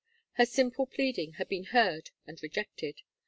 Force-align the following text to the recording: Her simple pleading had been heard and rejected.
Her 0.31 0.47
simple 0.47 0.87
pleading 0.87 1.33
had 1.33 1.47
been 1.47 1.65
heard 1.65 2.09
and 2.25 2.41
rejected. 2.41 3.03